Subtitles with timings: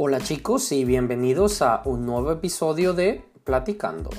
[0.00, 4.10] Hola chicos y bienvenidos a un nuevo episodio de Platicando.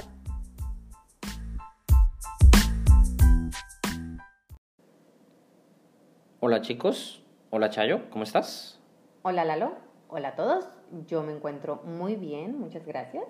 [6.41, 8.81] Hola chicos, hola Chayo, ¿cómo estás?
[9.21, 9.71] Hola Lalo,
[10.09, 10.67] hola a todos,
[11.07, 13.23] yo me encuentro muy bien, muchas gracias.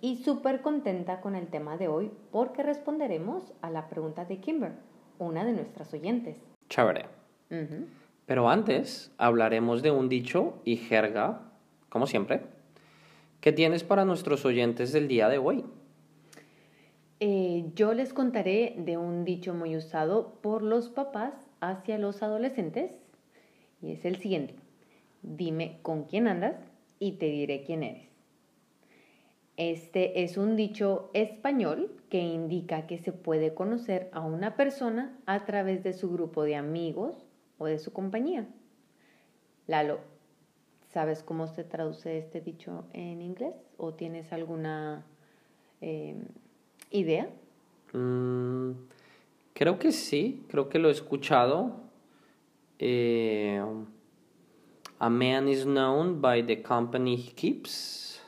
[0.00, 4.72] Y súper contenta con el tema de hoy porque responderemos a la pregunta de Kimber,
[5.20, 6.36] una de nuestras oyentes.
[6.68, 7.04] Chévere.
[8.26, 11.45] Pero antes hablaremos de un dicho y jerga,
[11.96, 12.42] como siempre.
[13.40, 15.64] ¿Qué tienes para nuestros oyentes del día de hoy?
[17.20, 22.92] Eh, yo les contaré de un dicho muy usado por los papás hacia los adolescentes
[23.80, 24.56] y es el siguiente.
[25.22, 26.56] Dime con quién andas
[26.98, 28.10] y te diré quién eres.
[29.56, 35.46] Este es un dicho español que indica que se puede conocer a una persona a
[35.46, 37.24] través de su grupo de amigos
[37.56, 38.46] o de su compañía.
[39.66, 40.00] Lalo,
[40.92, 43.54] ¿sabes cómo se traduce este dicho en inglés?
[43.76, 45.04] ¿O tienes alguna
[45.80, 46.24] em,
[46.90, 47.28] idea?
[47.92, 48.72] Mm,
[49.54, 51.72] creo que sí, creo que lo he escuchado.
[52.78, 53.62] Eh,
[54.98, 58.22] a man is known by the company he keeps.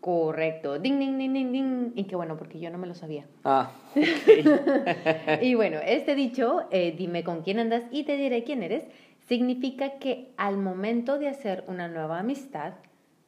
[0.00, 0.78] Correcto.
[0.78, 1.92] Ding, ding, ding, ding, ding.
[1.96, 3.26] Y qué bueno, porque yo no me lo sabía.
[3.42, 3.72] Ah,
[5.42, 8.84] y bueno, este dicho, eh, dime con quién andas y te diré quién eres,
[9.28, 12.74] significa que al momento de hacer una nueva amistad,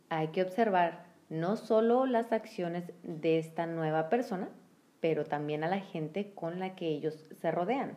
[0.08, 4.48] hay que observar no solo las acciones de esta nueva persona,
[5.00, 7.96] pero también a la gente con la que ellos se rodean.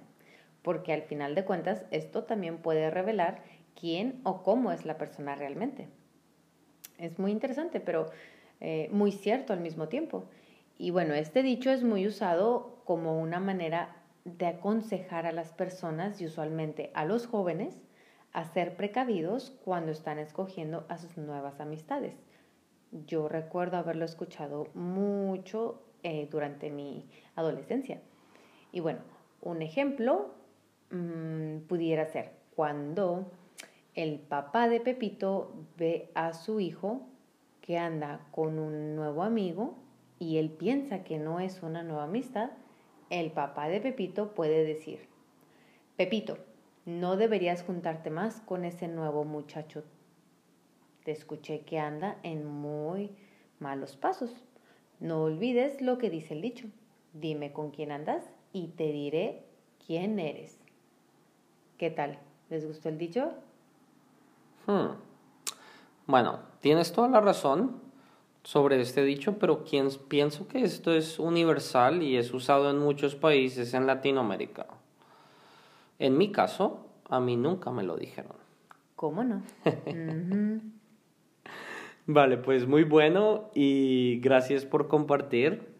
[0.61, 3.43] Porque al final de cuentas, esto también puede revelar
[3.79, 5.87] quién o cómo es la persona realmente.
[6.97, 8.07] Es muy interesante, pero
[8.59, 10.25] eh, muy cierto al mismo tiempo.
[10.77, 16.21] Y bueno, este dicho es muy usado como una manera de aconsejar a las personas
[16.21, 17.81] y usualmente a los jóvenes
[18.33, 22.15] a ser precavidos cuando están escogiendo a sus nuevas amistades.
[23.07, 28.01] Yo recuerdo haberlo escuchado mucho eh, durante mi adolescencia.
[28.71, 28.99] Y bueno,
[29.41, 30.33] un ejemplo
[30.91, 33.31] mm, pudiera ser cuando
[33.95, 37.07] el papá de Pepito ve a su hijo
[37.61, 39.75] que anda con un nuevo amigo
[40.19, 42.51] y él piensa que no es una nueva amistad,
[43.09, 45.07] el papá de Pepito puede decir,
[45.97, 46.37] Pepito,
[46.85, 49.83] no deberías juntarte más con ese nuevo muchacho.
[51.03, 53.11] Te escuché que anda en muy
[53.59, 54.31] malos pasos.
[54.99, 56.67] No olvides lo que dice el dicho.
[57.13, 59.43] Dime con quién andas y te diré
[59.85, 60.59] quién eres.
[61.77, 62.19] ¿Qué tal?
[62.49, 63.33] ¿Les gustó el dicho?
[64.67, 64.95] Hmm.
[66.05, 67.81] Bueno, tienes toda la razón
[68.43, 73.73] sobre este dicho, pero pienso que esto es universal y es usado en muchos países
[73.73, 74.67] en Latinoamérica.
[76.01, 78.33] En mi caso, a mí nunca me lo dijeron.
[78.95, 79.43] ¿Cómo no?
[82.07, 85.75] Vale, pues muy bueno y gracias por compartir.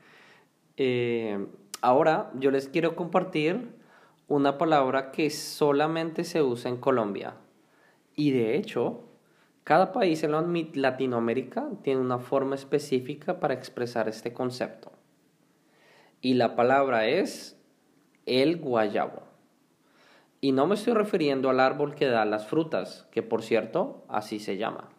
[0.78, 1.44] Eh,
[1.82, 3.74] ahora yo les quiero compartir
[4.28, 7.34] una palabra que solamente se usa en Colombia.
[8.16, 9.02] Y de hecho,
[9.64, 10.34] cada país en
[10.76, 14.92] Latinoamérica tiene una forma específica para expresar este concepto.
[16.22, 17.60] Y la palabra es
[18.28, 19.31] el guayabo.
[20.42, 24.40] Y no me estoy refiriendo al árbol que da las frutas, que por cierto, así
[24.40, 24.90] se llama.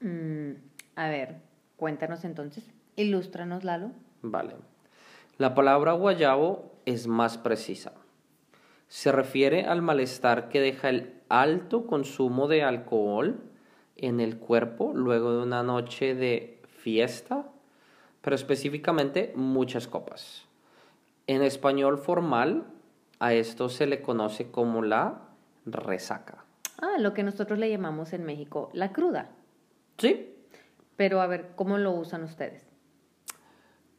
[0.00, 0.52] Mm,
[0.96, 1.36] a ver,
[1.76, 3.90] cuéntanos entonces, ilústranos, Lalo.
[4.20, 4.54] Vale.
[5.38, 7.92] La palabra guayabo es más precisa.
[8.88, 13.40] Se refiere al malestar que deja el alto consumo de alcohol
[13.96, 17.46] en el cuerpo luego de una noche de fiesta,
[18.20, 20.44] pero específicamente muchas copas.
[21.26, 22.66] En español formal,
[23.20, 25.22] a esto se le conoce como la
[25.66, 26.44] resaca.
[26.80, 29.30] Ah, lo que nosotros le llamamos en México la cruda.
[29.98, 30.34] Sí.
[30.96, 32.66] Pero a ver, ¿cómo lo usan ustedes?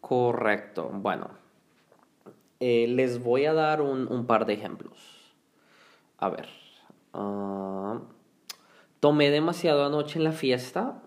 [0.02, 0.90] Correcto.
[0.94, 1.30] Bueno,
[2.60, 4.98] eh, les voy a dar un, par de ejemplos.
[6.18, 6.48] A ver.
[7.14, 8.00] Ah,
[9.00, 11.02] tomé demasiado anoche en la fiesta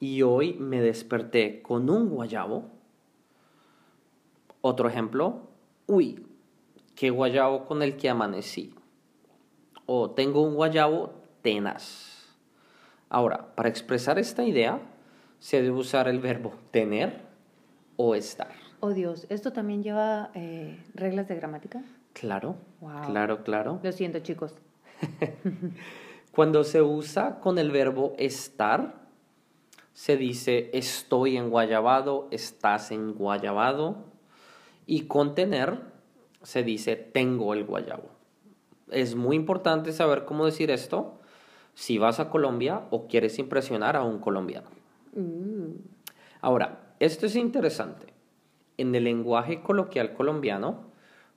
[0.00, 2.70] y hoy me desperté con un guayabo.
[4.60, 5.48] Otro ejemplo.
[5.86, 6.26] Uy,
[6.94, 8.74] qué guayabo con el que amanecí.
[9.86, 11.12] O tengo un guayabo
[11.42, 12.36] tenaz.
[13.08, 14.80] Ahora, para expresar esta idea,
[15.38, 17.22] se debe usar el verbo tener
[17.96, 18.52] o estar.
[18.80, 21.82] Oh Dios, ¿esto también lleva eh, reglas de gramática?
[22.12, 22.56] Claro,
[23.06, 23.80] claro, claro.
[23.82, 24.54] Lo siento, chicos.
[26.32, 28.94] Cuando se usa con el verbo estar,
[29.92, 34.04] se dice estoy en Guayabado, estás en Guayabado.
[34.86, 35.78] Y con tener,
[36.42, 38.10] se dice tengo el guayabo.
[38.90, 41.20] Es muy importante saber cómo decir esto,
[41.74, 44.68] si vas a Colombia o quieres impresionar a un colombiano.
[45.14, 45.74] Uh,
[46.42, 48.06] Ahora, esto es interesante.
[48.76, 50.90] En el lenguaje coloquial colombiano,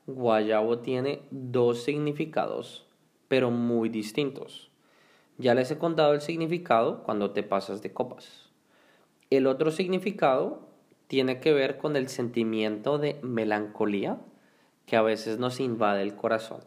[0.08, 2.88] guayabo tiene dos significados,
[3.28, 4.72] pero muy distintos.
[5.38, 8.50] Ya les he contado el significado cuando te pasas de copas.
[9.30, 10.68] El otro significado
[11.06, 14.18] tiene que ver con el sentimiento de melancolía
[14.86, 16.62] que a veces nos invade el corazón.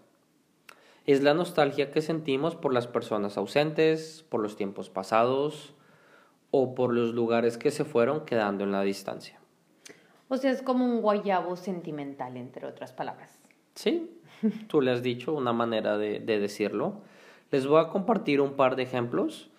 [1.06, 5.74] Es la nostalgia que sentimos por las personas ausentes, por los tiempos pasados
[6.50, 9.38] o por los lugares que se fueron quedando en la distancia.
[10.28, 13.38] o sea, es como un guayabo sentimental, entre otras palabras.
[13.74, 14.10] Sí,
[14.68, 17.00] tú le has dicho una manera de, de decirlo.
[17.50, 19.50] Les voy a compartir un par de ejemplos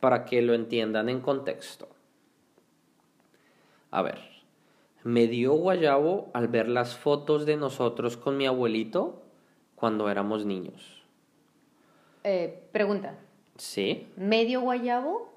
[0.00, 1.88] para que lo entiendan en contexto.
[3.92, 4.35] A ver,
[5.06, 9.22] me dio guayabo al ver las fotos de nosotros con mi abuelito
[9.76, 11.02] cuando éramos niños.
[12.24, 13.14] Eh, pregunta,
[13.56, 15.32] Sí, ¿medio guayabo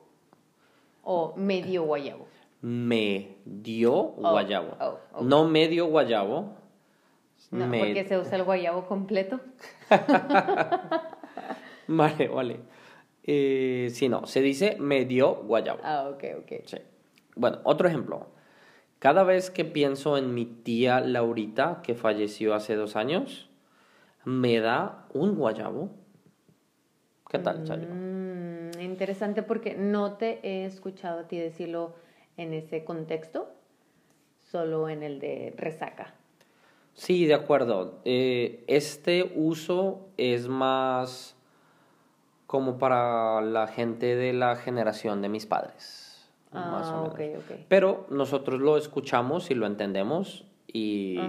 [1.04, 2.26] o medio guayabo?
[2.62, 4.74] me dio guayabo.
[5.14, 5.22] oh.
[5.24, 6.56] No medio guayabo.
[7.52, 9.40] No, me- porque se usa el guayabo completo.
[11.88, 12.60] Vale, vale.
[13.24, 15.80] Eh, sí, no, se dice me dio guayabo.
[15.84, 16.52] Ah, ok, ok.
[16.66, 16.78] Sí.
[17.36, 18.28] Bueno, otro ejemplo.
[19.00, 23.50] Cada vez que pienso en mi tía Laurita, que falleció hace dos años,
[24.26, 25.90] me da un guayabo.
[27.30, 27.88] ¿Qué tal, Chayo?
[27.90, 31.96] Mm, interesante porque no te he escuchado a ti decirlo
[32.36, 33.50] en ese contexto,
[34.52, 36.14] solo en el de resaca.
[36.94, 38.02] Sí, de acuerdo.
[38.04, 41.38] Eh, este uso es más
[42.48, 46.09] como para la gente de la generación de mis padres.
[46.52, 47.44] Más Ah, o ok, menos.
[47.68, 51.20] Pero nosotros lo escuchamos y lo entendemos y,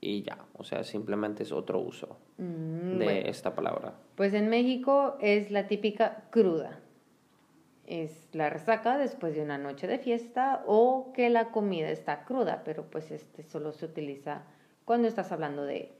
[0.00, 0.38] y ya.
[0.54, 3.28] O sea, simplemente es otro uso Mm, de bueno.
[3.28, 3.94] esta palabra.
[4.14, 6.78] Pues en México es la típica cruda.
[7.86, 12.62] Es la resaca después de una noche de fiesta o que la comida está cruda,
[12.64, 14.42] pero pues este solo se utiliza
[14.84, 15.92] cuando estás hablando de,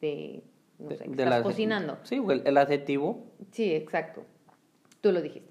[0.00, 0.44] de
[0.78, 1.98] no sé, que De- de estás la- cocinando.
[2.04, 3.24] Sí, el, el adjetivo.
[3.50, 4.22] Sí, exacto.
[5.00, 5.49] Tú lo dijiste.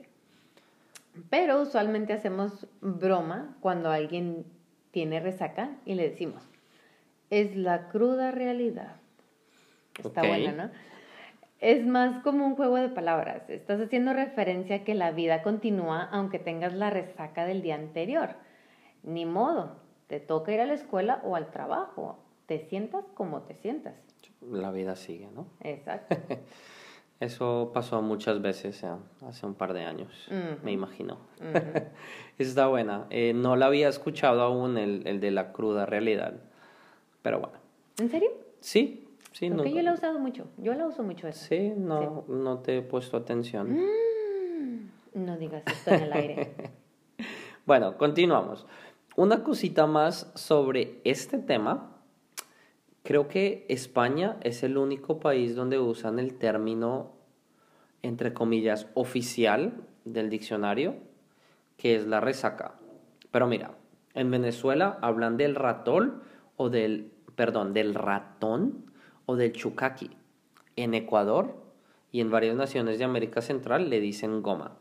[1.29, 4.45] Pero usualmente hacemos broma cuando alguien
[4.91, 6.43] tiene resaca y le decimos,
[7.29, 8.95] es la cruda realidad.
[10.03, 10.71] Está buena, ¿no?
[11.59, 13.49] Es más como un juego de palabras.
[13.49, 18.35] Estás haciendo referencia a que la vida continúa aunque tengas la resaca del día anterior.
[19.03, 19.75] Ni modo,
[20.07, 22.19] te toca ir a la escuela o al trabajo.
[22.45, 23.95] Te sientas como te sientas.
[24.41, 25.47] La vida sigue, ¿no?
[25.61, 26.15] Exacto.
[27.19, 28.87] Eso pasó muchas veces eh,
[29.27, 30.09] hace un par de años,
[30.63, 31.17] me imagino.
[32.37, 33.07] Está buena.
[33.09, 36.35] Eh, no la había escuchado aún, el, el de la cruda realidad.
[37.21, 37.57] Pero bueno.
[37.99, 38.29] ¿En serio?
[38.61, 40.47] Sí, sí, Porque nunca- yo la he usado mucho.
[40.57, 41.45] Yo la uso mucho esa.
[41.45, 43.69] Sí, no, no te he puesto atención.
[43.73, 44.89] Mm,
[45.25, 46.53] no digas esto en el aire.
[47.65, 48.65] Bueno, continuamos.
[49.15, 51.98] Una cosita más sobre este tema.
[53.03, 57.13] Creo que España es el único país donde usan el término,
[58.01, 60.95] entre comillas, oficial del diccionario,
[61.77, 62.75] que es la resaca.
[63.31, 63.71] Pero mira,
[64.13, 66.21] en Venezuela hablan del ratol
[66.57, 68.91] o del, perdón, del ratón
[69.25, 70.11] o del chucaqui.
[70.75, 71.55] En Ecuador
[72.11, 74.77] y en varias naciones de América Central le dicen goma.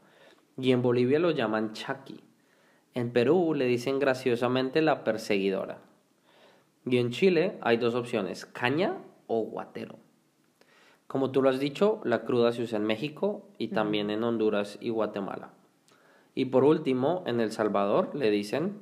[0.56, 2.20] Y en Bolivia lo llaman chaki.
[2.94, 5.78] En Perú le dicen graciosamente la perseguidora.
[6.90, 9.96] Y en Chile hay dos opciones, caña o guatero.
[11.06, 14.76] Como tú lo has dicho, la cruda se usa en México y también en Honduras
[14.80, 15.50] y Guatemala.
[16.34, 18.78] Y por último, en El Salvador le dicen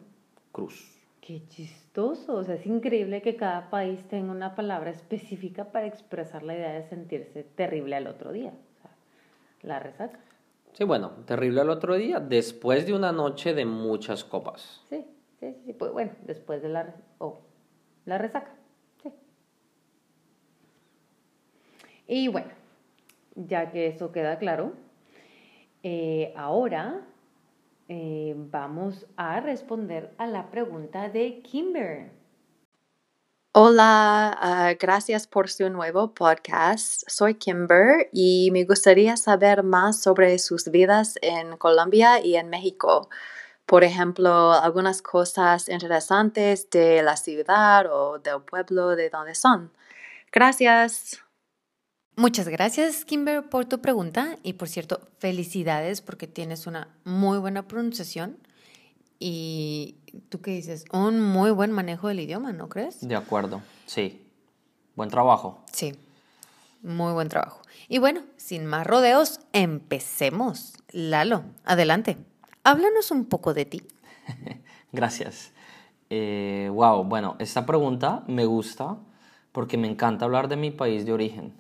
[0.53, 0.93] cruz.
[1.21, 2.35] Qué chistoso.
[2.35, 6.73] O sea, es increíble que cada país tenga una palabra específica para expresar la idea
[6.73, 8.51] de sentirse terrible al otro día.
[8.51, 8.91] O sea,
[9.63, 10.21] la resaca.
[10.73, 14.83] Sí, bueno, terrible al otro día, después de una noche de muchas copas.
[14.89, 15.07] Sí,
[15.41, 15.73] sí, sí.
[15.73, 16.95] Pues bueno, después de la,
[18.07, 18.55] la resaca.
[19.03, 19.13] Sí.
[22.07, 22.49] Y bueno,
[23.35, 24.73] ya que eso queda claro,
[25.83, 27.03] eh, ahora
[27.89, 32.11] eh, vamos a responder a la pregunta de Kimber.
[33.53, 37.05] Hola, ah, gracias por su nuevo podcast.
[37.09, 43.09] Soy Kimber y me gustaría saber más sobre sus vidas en Colombia y en México.
[43.67, 49.73] Por ejemplo, algunas cosas interesantes de la ciudad o del pueblo de donde son.
[50.33, 51.21] Gracias.
[52.15, 54.37] Muchas gracias, Kimber, por tu pregunta.
[54.45, 58.39] Y por cierto, felicidades porque tienes una muy buena pronunciación.
[59.19, 59.97] Y
[60.29, 63.07] tú qué dices, un muy buen manejo del idioma, ¿no crees?
[63.07, 64.27] De acuerdo, sí.
[64.95, 65.65] Buen trabajo.
[65.73, 65.95] Sí.
[66.83, 67.63] Muy buen trabajo.
[67.89, 70.75] Y bueno, sin más rodeos, empecemos.
[70.93, 72.17] Lalo, adelante.
[72.67, 73.83] Háblanos un poco de ti.
[74.93, 75.53] Gracias.
[76.11, 78.97] Eh, wow, bueno, esta pregunta me gusta
[79.53, 81.55] porque me encanta hablar de mi país de origen.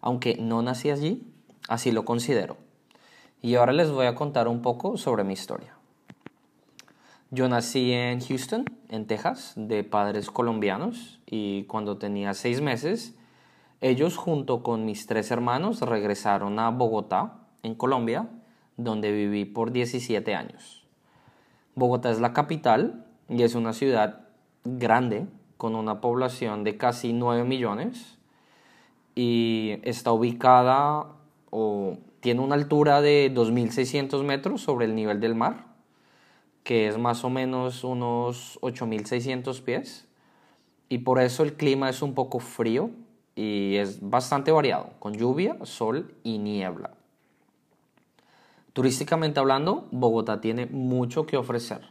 [0.00, 1.22] Aunque no nací allí,
[1.68, 2.56] así lo considero.
[3.40, 5.76] Y ahora les voy a contar un poco sobre mi historia.
[7.30, 13.14] Yo nací en Houston, en Texas, de padres colombianos y cuando tenía seis meses,
[13.80, 18.28] ellos junto con mis tres hermanos regresaron a Bogotá, en Colombia,
[18.76, 20.84] donde viví por 17 años.
[21.74, 24.28] Bogotá es la capital y es una ciudad
[24.64, 28.18] grande con una población de casi 9 millones
[29.14, 31.06] y está ubicada
[31.50, 35.66] o tiene una altura de 2.600 metros sobre el nivel del mar,
[36.64, 40.08] que es más o menos unos 8.600 pies
[40.88, 42.90] y por eso el clima es un poco frío
[43.36, 46.99] y es bastante variado, con lluvia, sol y niebla.
[48.72, 51.88] Turísticamente hablando, Bogotá tiene mucho que ofrecer.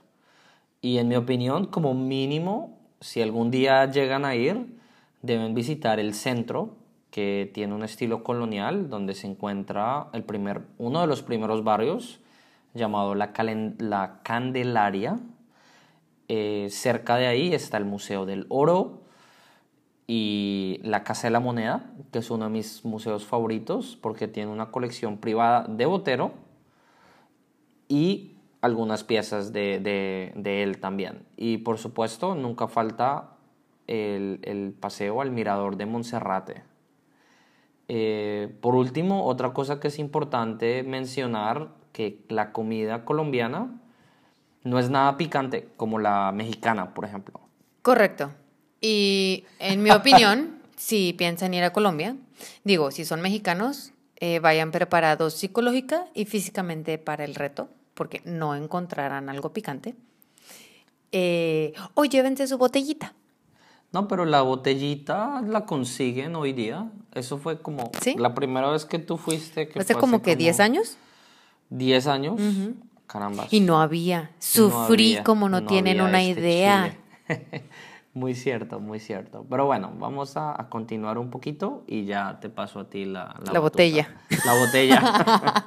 [0.81, 4.77] Y en mi opinión, como mínimo, si algún día llegan a ir,
[5.21, 6.77] deben visitar el centro,
[7.11, 12.21] que tiene un estilo colonial, donde se encuentra el primer, uno de los primeros barrios,
[12.73, 13.33] llamado La,
[13.79, 15.19] la Candelaria.
[16.29, 19.01] Eh, cerca de ahí está el Museo del Oro
[20.07, 24.51] y la Casa de la Moneda, que es uno de mis museos favoritos porque tiene
[24.51, 26.48] una colección privada de Botero
[27.89, 31.25] y algunas piezas de, él también.
[31.35, 33.31] Y por supuesto, nunca falta
[33.87, 36.63] el, paseo al mirador de Monserrate.
[37.87, 43.81] Eh, por último, otra cosa que es importante mencionar, que la comida colombiana
[44.63, 47.39] no es nada picante como la mexicana, por ejemplo.
[47.81, 48.29] Correcto.
[48.79, 52.15] Y en mi opinión, si piensan ir a Colombia,
[52.63, 58.55] digo, si son mexicanos, eh, vayan preparados psicológica y físicamente para el reto porque no
[58.55, 59.93] encontrarán algo picante.
[61.11, 63.13] Eh, o llévense su botellita.
[63.91, 66.89] No, pero la botellita la consiguen hoy día.
[67.13, 69.67] Eso fue como la primera vez que tú fuiste.
[69.67, 70.97] Que ¿Hace como que 10 años?
[71.71, 72.41] 10 años.
[73.05, 73.47] Caramba.
[73.51, 74.31] Y no había.
[74.39, 76.97] Sufrí como no, tienen una este idea.
[78.13, 79.45] muy cierto, muy cierto.
[79.49, 83.59] Pero bueno, vamos a, continuar un poquito y ya te paso a ti la, la
[83.59, 84.07] botella.
[84.45, 85.01] La botella.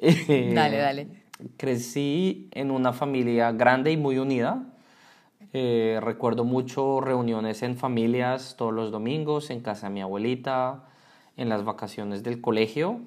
[0.52, 1.25] dale, dale
[1.56, 4.64] crecí en una familia grande y muy unida.
[5.52, 10.84] Eh, recuerdo mucho reuniones en familias todos los domingos, en casa de mi abuelita,
[11.36, 13.00] en las vacaciones del colegio.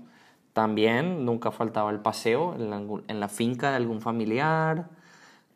[0.53, 4.89] También nunca faltaba el paseo en la, en la finca de algún familiar,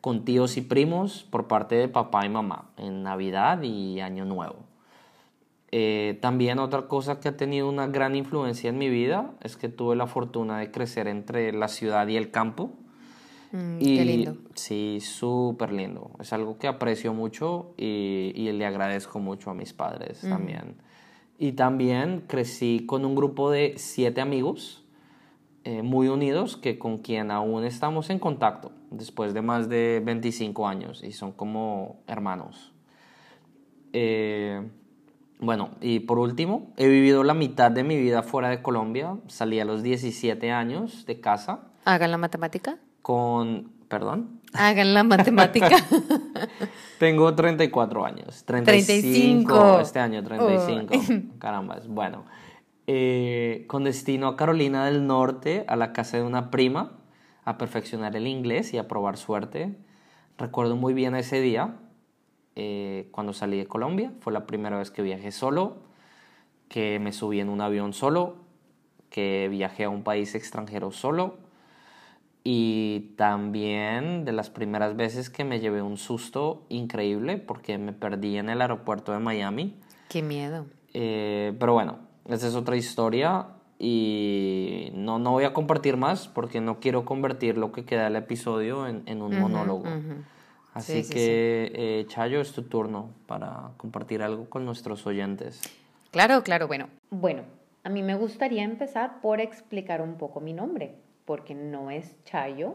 [0.00, 4.73] con tíos y primos por parte de papá y mamá, en Navidad y Año Nuevo.
[5.76, 9.68] Eh, también otra cosa que ha tenido una gran influencia en mi vida es que
[9.68, 12.70] tuve la fortuna de crecer entre la ciudad y el campo.
[13.50, 14.36] Mm, y, qué lindo.
[14.54, 16.12] Sí, súper lindo.
[16.20, 20.76] Es algo que aprecio mucho y, y, le agradezco mucho a mis padres también.
[21.40, 24.84] Y también crecí con un grupo de siete amigos
[25.64, 30.68] eh, muy unidos que con quien aún estamos en contacto después de más de 25
[30.68, 32.72] años y son como hermanos.
[33.92, 34.62] Eh,
[35.38, 39.16] bueno, y por último, he vivido la mitad de mi vida fuera de Colombia.
[39.26, 41.60] Salí a los 17 años de casa.
[41.84, 42.78] ¿Hagan la matemática?
[43.02, 44.40] Con, perdón.
[44.54, 45.76] Hagan la matemática.
[46.98, 48.44] Tengo 34 años.
[48.44, 49.80] 35.
[49.80, 50.94] Este año, 35.
[51.38, 52.24] Caramba, bueno.
[52.86, 56.92] Eh, con destino a Carolina del Norte, a la casa de una prima,
[57.44, 59.74] a perfeccionar el inglés y a probar suerte.
[60.38, 61.76] Recuerdo muy bien ese día
[62.56, 64.12] eh, cuando salí de Colombia.
[64.20, 65.76] Fue la primera vez que viajé solo,
[66.68, 68.36] que me subí en un avión solo,
[69.10, 71.36] que viajé a un país extranjero solo.
[72.44, 78.36] Y también de las primeras veces que me llevé un susto increíble porque me perdí
[78.36, 79.76] en el aeropuerto de Miami.
[80.08, 80.66] Qué miedo.
[80.92, 83.46] Eh, pero bueno, esa es otra historia
[83.78, 88.16] y no, no voy a compartir más porque no quiero convertir lo que queda del
[88.16, 89.84] episodio en, en un monólogo.
[90.74, 95.62] Así que, eh, Chayo, es tu turno para compartir algo con nuestros oyentes.
[96.10, 96.88] Claro, claro, bueno.
[97.10, 97.42] Bueno,
[97.84, 102.74] a mí me gustaría empezar por explicar un poco mi nombre, porque no es Chayo,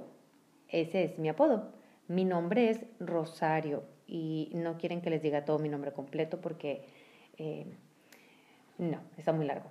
[0.69, 1.73] ese es mi apodo.
[2.07, 6.85] Mi nombre es Rosario y no quieren que les diga todo mi nombre completo porque
[7.37, 7.65] eh,
[8.77, 9.69] no, está muy largo.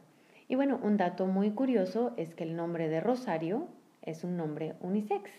[0.49, 3.69] Y bueno, un dato muy curioso es que el nombre de Rosario
[4.03, 5.31] es un nombre unisex.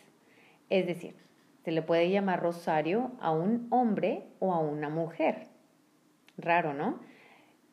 [0.70, 1.16] Es decir,
[1.64, 5.48] se le puede llamar rosario a un hombre o a una mujer.
[6.38, 7.00] Raro, ¿no?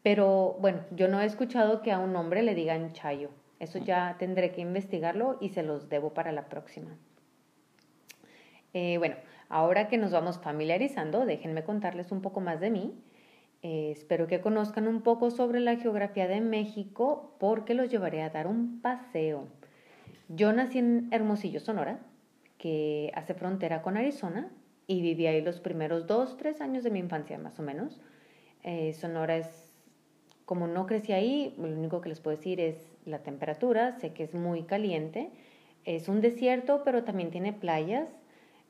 [0.03, 3.31] Pero bueno, yo no he escuchado que a un hombre le digan chayo.
[3.59, 6.97] Eso ya tendré que investigarlo y se los debo para la próxima.
[8.75, 9.17] Eh, bueno,
[9.49, 12.95] ahora que nos vamos familiarizando, déjenme contarles un poco más de mí.
[13.63, 18.31] Eh, espero que conozcan un poco sobre la geografía de México porque los llevaré a
[18.31, 19.49] dar un paseo.
[20.29, 22.01] Yo nací en Hermosillo, Sonora,
[22.59, 24.51] que hace frontera con Arizona
[24.87, 28.01] y viví ahí los primeros dos, tres años de mi infancia más o menos.
[28.63, 29.79] Eh, Sonora es,
[30.45, 34.25] como no crecí ahí, lo único que les puedo decir es la temperatura, sé que
[34.25, 35.31] es muy caliente,
[35.85, 38.09] es un desierto, pero también tiene playas,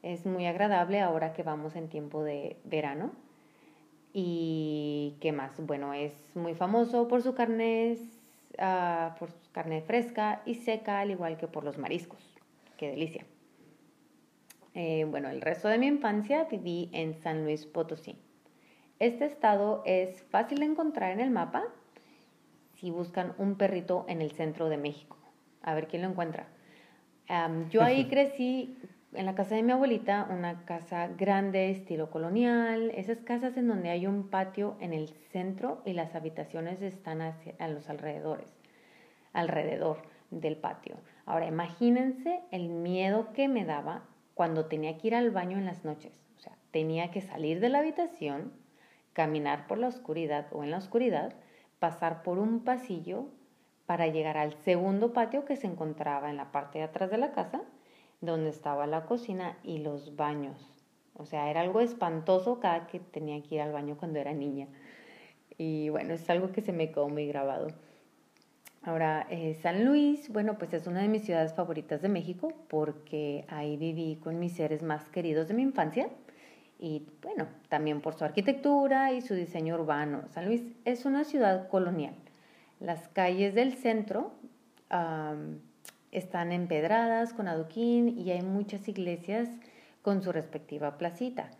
[0.02, 3.12] es muy agradable ahora que vamos en tiempo de verano.
[4.12, 5.52] ¿Y qué más?
[5.58, 7.98] Bueno, es muy famoso por su carne,
[8.58, 12.20] uh, por su carne fresca y seca, al igual que por los mariscos.
[12.78, 13.26] ¡Qué delicia!
[14.78, 18.14] Eh, bueno, el resto de mi infancia viví en San Luis Potosí.
[18.98, 21.64] Este estado es fácil de encontrar en el mapa
[22.74, 25.16] si buscan un perrito en el centro de México.
[25.62, 26.48] A ver quién lo encuentra.
[27.70, 28.76] yo ahí crecí
[29.14, 33.88] en la casa de mi abuelita, una casa grande, estilo colonial, esas casas en donde
[33.88, 38.46] hay un patio en el centro y las habitaciones están hacia, a los alrededores,
[39.32, 40.96] alrededor del patio.
[41.24, 44.04] Ahora, imagínense el miedo que me daba
[44.36, 46.12] cuando tenía que ir al baño en las noches.
[46.36, 48.52] O sea, tenía que salir de la habitación,
[49.14, 51.32] caminar por la oscuridad o en la oscuridad,
[51.78, 53.30] pasar por un pasillo
[53.86, 57.32] para llegar al segundo patio que se encontraba en la parte de atrás de la
[57.32, 57.62] casa,
[58.20, 60.70] donde estaba la cocina y los baños.
[61.14, 64.68] O sea, era algo espantoso cada que tenía que ir al baño cuando era niña.
[65.56, 67.68] Y bueno, es algo que se me quedó muy grabado.
[68.86, 73.44] Ahora, eh, San Luis, bueno, pues es una de mis ciudades favoritas de México porque
[73.48, 76.08] ahí viví con mis seres más queridos de mi infancia
[76.78, 80.22] y bueno, también por su arquitectura y su diseño urbano.
[80.28, 82.14] San Luis es una ciudad colonial.
[82.78, 84.30] Las calles del centro
[86.12, 89.48] están empedradas con adoquín y hay muchas iglesias
[90.02, 91.50] con su respectiva placita.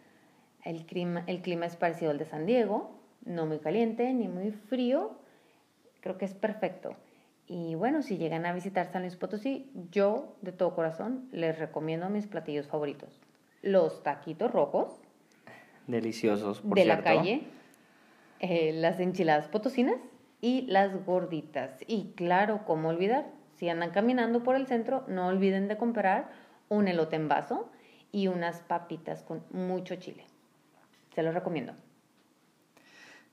[0.62, 2.92] El clima, el clima es parecido al de San Diego,
[3.24, 5.18] no muy caliente ni muy frío,
[6.00, 6.94] creo que es perfecto.
[7.48, 12.08] Y bueno, si llegan a visitar San Luis Potosí, yo de todo corazón les recomiendo
[12.08, 13.20] mis platillos favoritos.
[13.62, 15.00] Los taquitos rojos.
[15.86, 17.44] Deliciosos, por De la calle.
[18.40, 19.96] Eh, las enchiladas potosinas
[20.40, 21.78] y las gorditas.
[21.86, 23.26] Y claro, ¿cómo olvidar?
[23.54, 26.30] Si andan caminando por el centro, no olviden de comprar
[26.68, 27.70] un elote en vaso
[28.12, 30.24] y unas papitas con mucho chile.
[31.14, 31.72] Se los recomiendo.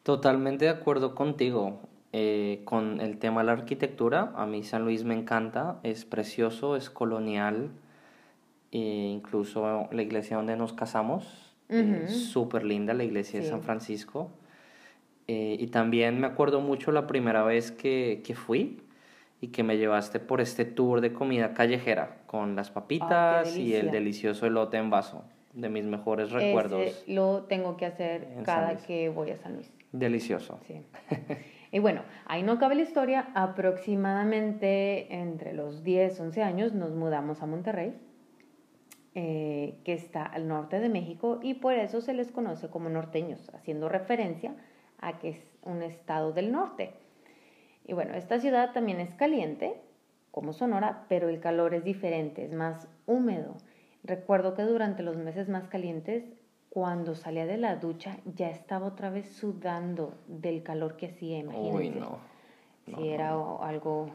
[0.04, 1.80] Totalmente de acuerdo contigo.
[2.16, 4.34] Eh, con el tema de la arquitectura.
[4.36, 7.72] A mí San Luis me encanta, es precioso, es colonial.
[8.72, 14.30] E incluso la iglesia donde nos casamos, es súper linda, la iglesia de San Francisco.
[15.28, 18.82] Eh, y también me acuerdo mucho la primera vez que, que, fui
[19.42, 23.90] y que me llevaste por este tour de comida callejera con las papitas y el
[23.90, 25.24] delicioso elote en vaso,
[25.54, 27.04] de mis mejores recuerdos.
[27.08, 29.72] lo tengo que hacer cada que voy a San Luis.
[29.92, 30.60] Delicioso.
[30.68, 30.82] Sí.
[31.74, 37.42] Y bueno, ahí no cabe la historia, aproximadamente entre los 10, 11 años nos mudamos
[37.42, 38.00] a Monterrey,
[39.16, 43.50] eh, que está al norte de México, y por eso se les conoce como norteños,
[43.56, 44.56] haciendo referencia
[45.00, 46.94] a que es un estado del norte.
[47.88, 49.82] Y bueno, esta ciudad también es caliente,
[50.30, 53.58] como Sonora, pero el calor es diferente, es más húmedo.
[54.04, 56.24] Recuerdo que durante los meses más calientes
[56.74, 61.78] cuando salía de la ducha ya estaba otra vez sudando del calor que hacía, imagínense.
[61.78, 62.18] Uy, no.
[62.88, 64.10] sí, era algo,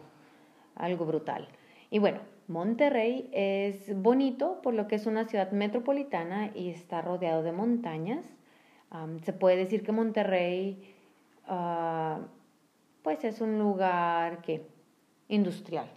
[0.75, 1.47] algo brutal.
[1.88, 2.18] Y bueno,
[2.49, 8.27] Monterrey es bonito por lo que es una ciudad metropolitana y está rodeado de montañas.
[9.23, 10.97] se puede decir que Monterrey
[11.49, 12.21] uh,
[13.03, 14.66] pues es un lugar que
[15.29, 15.88] industrial.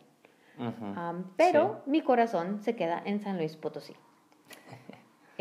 [1.37, 3.95] pero mi corazón se queda en San Luis Potosí.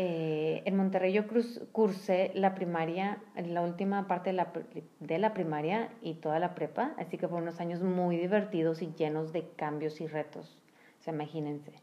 [0.03, 1.25] Eh, en Monterrey yo
[1.71, 4.51] cursé la primaria, la última parte de la,
[4.99, 8.91] de la primaria y toda la prepa, así que fueron unos años muy divertidos y
[8.97, 10.63] llenos de cambios y retos,
[10.99, 11.73] o sea, imagínense,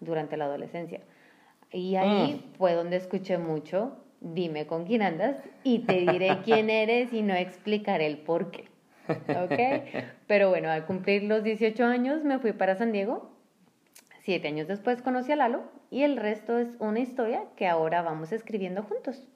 [0.00, 1.02] durante la adolescencia.
[1.70, 2.56] Y ahí mm.
[2.56, 7.34] fue donde escuché mucho, dime con quién andas y te diré quién eres y no
[7.34, 8.70] explicaré el por qué.
[9.06, 10.02] ¿Ok?
[10.26, 13.32] Pero bueno, al cumplir los 18 años me fui para San Diego.
[14.22, 18.32] Siete años después conocí a Lalo y el resto es una historia que ahora vamos
[18.32, 19.26] escribiendo juntos.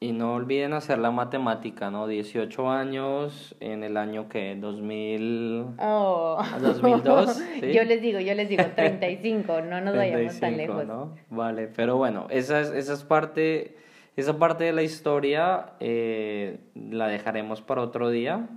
[0.00, 2.08] Y no olviden hacer la matemática, ¿no?
[2.08, 6.42] 18 años en el año que 2000 oh.
[6.60, 7.40] 2002.
[7.72, 10.86] Yo les digo, yo les digo 35, no nos vayamos tan lejos.
[10.86, 11.14] ¿no?
[11.30, 13.76] Vale, pero bueno, esa es, esa es parte
[14.16, 18.48] esa parte de la historia eh, la dejaremos para otro día